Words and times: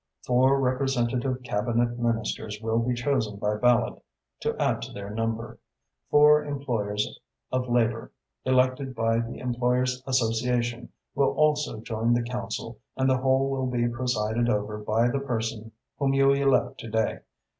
Four 0.25 0.59
representative 0.59 1.43
Cabinet 1.43 1.99
Ministers 1.99 2.59
will 2.59 2.79
be 2.79 2.95
chosen 2.95 3.35
by 3.37 3.53
ballot 3.57 4.01
to 4.39 4.57
add 4.59 4.81
to 4.81 4.91
their 4.91 5.11
number. 5.11 5.59
Four 6.09 6.43
employers 6.43 7.19
of 7.51 7.69
labour, 7.69 8.11
elected 8.43 8.95
by 8.95 9.19
the 9.19 9.37
Employers' 9.37 10.01
Association, 10.07 10.89
will 11.13 11.33
also 11.35 11.81
join 11.81 12.15
the 12.15 12.23
council 12.23 12.79
and 12.97 13.07
the 13.07 13.17
whole 13.17 13.47
will 13.51 13.67
be 13.67 13.87
presided 13.89 14.49
over 14.49 14.79
by 14.79 15.07
the 15.07 15.19
person 15.19 15.71
whom 15.99 16.15
you 16.15 16.31
elect 16.31 16.79
to 16.79 16.89
day. 16.89 17.19